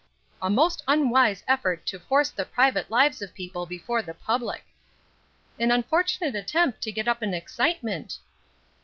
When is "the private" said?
2.31-2.89